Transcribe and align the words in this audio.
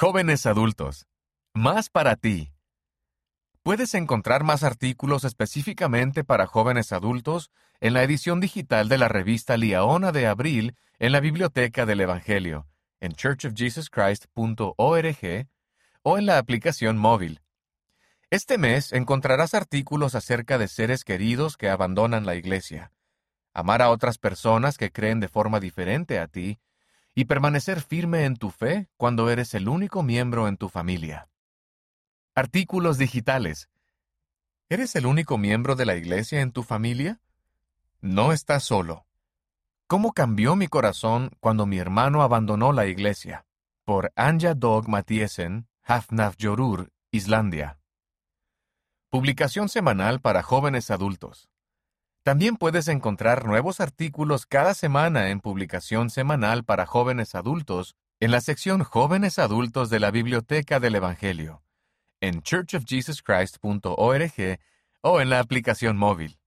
Jóvenes 0.00 0.46
adultos. 0.46 1.08
Más 1.54 1.90
para 1.90 2.14
ti. 2.14 2.52
Puedes 3.64 3.94
encontrar 3.94 4.44
más 4.44 4.62
artículos 4.62 5.24
específicamente 5.24 6.22
para 6.22 6.46
jóvenes 6.46 6.92
adultos 6.92 7.50
en 7.80 7.94
la 7.94 8.04
edición 8.04 8.38
digital 8.38 8.88
de 8.88 8.96
la 8.96 9.08
revista 9.08 9.56
Liaona 9.56 10.12
de 10.12 10.28
abril 10.28 10.76
en 11.00 11.10
la 11.10 11.18
Biblioteca 11.18 11.84
del 11.84 12.00
Evangelio, 12.00 12.68
en 13.00 13.10
churchofjesuschrist.org 13.10 15.48
o 16.04 16.18
en 16.18 16.26
la 16.26 16.38
aplicación 16.38 16.96
móvil. 16.96 17.40
Este 18.30 18.56
mes 18.56 18.92
encontrarás 18.92 19.52
artículos 19.52 20.14
acerca 20.14 20.58
de 20.58 20.68
seres 20.68 21.02
queridos 21.02 21.56
que 21.56 21.70
abandonan 21.70 22.24
la 22.24 22.36
iglesia, 22.36 22.92
amar 23.52 23.82
a 23.82 23.90
otras 23.90 24.18
personas 24.18 24.78
que 24.78 24.92
creen 24.92 25.18
de 25.18 25.26
forma 25.26 25.58
diferente 25.58 26.20
a 26.20 26.28
ti, 26.28 26.60
y 27.18 27.24
permanecer 27.24 27.80
firme 27.80 28.26
en 28.26 28.36
tu 28.36 28.50
fe 28.50 28.88
cuando 28.96 29.28
eres 29.28 29.52
el 29.54 29.68
único 29.68 30.04
miembro 30.04 30.46
en 30.46 30.56
tu 30.56 30.68
familia. 30.68 31.28
Artículos 32.36 32.96
digitales. 32.96 33.68
¿Eres 34.68 34.94
el 34.94 35.04
único 35.04 35.36
miembro 35.36 35.74
de 35.74 35.84
la 35.84 35.96
iglesia 35.96 36.40
en 36.42 36.52
tu 36.52 36.62
familia? 36.62 37.20
No 38.00 38.32
estás 38.32 38.62
solo. 38.62 39.04
¿Cómo 39.88 40.12
cambió 40.12 40.54
mi 40.54 40.68
corazón 40.68 41.32
cuando 41.40 41.66
mi 41.66 41.78
hermano 41.78 42.22
abandonó 42.22 42.72
la 42.72 42.86
iglesia? 42.86 43.46
Por 43.84 44.12
Anja 44.14 44.54
Dog 44.54 44.88
Mathiesen, 44.88 45.66
Hafnarfjordur, 45.82 46.92
Islandia. 47.10 47.80
Publicación 49.10 49.68
semanal 49.68 50.20
para 50.20 50.44
jóvenes 50.44 50.92
adultos. 50.92 51.50
También 52.28 52.58
puedes 52.58 52.88
encontrar 52.88 53.46
nuevos 53.46 53.80
artículos 53.80 54.44
cada 54.44 54.74
semana 54.74 55.30
en 55.30 55.40
publicación 55.40 56.10
semanal 56.10 56.62
para 56.62 56.84
jóvenes 56.84 57.34
adultos 57.34 57.96
en 58.20 58.32
la 58.32 58.42
sección 58.42 58.84
Jóvenes 58.84 59.38
Adultos 59.38 59.88
de 59.88 59.98
la 59.98 60.10
Biblioteca 60.10 60.78
del 60.78 60.96
Evangelio, 60.96 61.62
en 62.20 62.42
churchofjesuschrist.org 62.42 64.60
o 65.00 65.20
en 65.22 65.30
la 65.30 65.40
aplicación 65.40 65.96
móvil. 65.96 66.37